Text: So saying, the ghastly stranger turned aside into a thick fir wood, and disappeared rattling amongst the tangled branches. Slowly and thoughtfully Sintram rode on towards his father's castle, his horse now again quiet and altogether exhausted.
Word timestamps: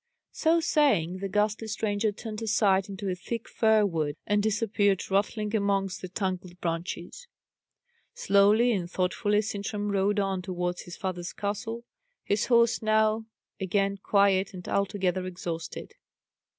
So 0.31 0.59
saying, 0.59 1.19
the 1.19 1.29
ghastly 1.29 1.67
stranger 1.67 2.11
turned 2.11 2.41
aside 2.41 2.89
into 2.89 3.07
a 3.07 3.13
thick 3.13 3.47
fir 3.47 3.85
wood, 3.85 4.17
and 4.25 4.41
disappeared 4.41 5.03
rattling 5.11 5.55
amongst 5.55 6.01
the 6.01 6.07
tangled 6.09 6.59
branches. 6.59 7.27
Slowly 8.15 8.71
and 8.71 8.89
thoughtfully 8.89 9.43
Sintram 9.43 9.91
rode 9.91 10.19
on 10.19 10.41
towards 10.41 10.81
his 10.81 10.97
father's 10.97 11.33
castle, 11.33 11.83
his 12.23 12.47
horse 12.47 12.81
now 12.81 13.27
again 13.59 13.95
quiet 13.97 14.55
and 14.55 14.67
altogether 14.67 15.27
exhausted. 15.27 15.93